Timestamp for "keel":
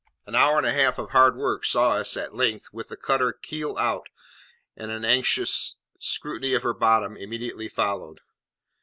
3.31-3.77